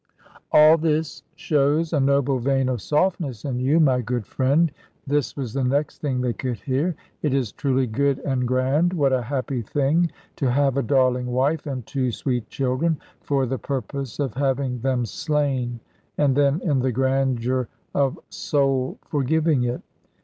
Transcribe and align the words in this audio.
"All 0.51 0.79
this 0.79 1.21
shows 1.35 1.93
a 1.93 1.99
noble 1.99 2.39
vein 2.39 2.69
of 2.69 2.81
softness 2.81 3.45
in 3.45 3.59
you, 3.59 3.79
my 3.79 4.01
good 4.01 4.25
friend" 4.25 4.71
this 5.05 5.37
was 5.37 5.53
the 5.53 5.63
next 5.63 5.99
thing 5.99 6.21
they 6.21 6.33
could 6.33 6.57
hear 6.61 6.95
"it 7.21 7.35
is 7.35 7.51
truly 7.51 7.85
good 7.85 8.17
and 8.17 8.47
grand. 8.47 8.93
What 8.93 9.13
a 9.13 9.21
happy 9.21 9.61
thing 9.61 10.11
to 10.37 10.49
have 10.49 10.75
a 10.75 10.81
darling 10.81 11.27
wife 11.27 11.67
and 11.67 11.85
two 11.85 12.11
sweet 12.11 12.49
children, 12.49 12.97
for 13.19 13.45
the 13.45 13.59
purpose 13.59 14.17
of 14.17 14.33
having 14.33 14.79
them 14.79 15.05
slain, 15.05 15.79
and 16.17 16.35
then 16.35 16.61
in 16.63 16.79
the 16.79 16.91
grandeur 16.91 17.67
of 17.93 18.17
soul 18.31 18.97
forgiving 19.05 19.65
it! 19.65 19.83